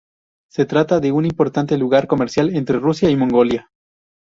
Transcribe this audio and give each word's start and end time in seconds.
Se 0.49 0.65
trata 0.65 0.99
de 0.99 1.11
un 1.11 1.25
importante 1.25 1.77
lugar 1.77 2.07
comercial 2.07 2.49
entre 2.55 2.79
Rusia 2.79 3.11
y 3.11 3.15
Mongolia. 3.15 3.69